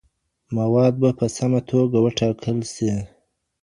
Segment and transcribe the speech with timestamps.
[0.57, 2.91] مواد به په سمه توګه وټاکل سي.